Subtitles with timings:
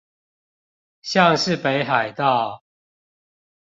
[1.03, 2.63] 像是北海道